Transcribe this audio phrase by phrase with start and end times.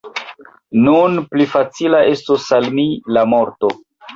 [0.85, 2.87] Nun pli facila estos al mi
[3.19, 3.75] la morto!